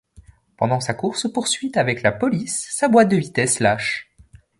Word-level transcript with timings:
Pendant 0.57 0.79
sa 0.79 0.95
course-poursuite 0.95 1.77
avec 1.77 2.01
la 2.01 2.11
police, 2.11 2.67
sa 2.71 2.87
boite 2.87 3.09
de 3.09 3.17
vitesses 3.17 3.59
lâche. 3.59 4.09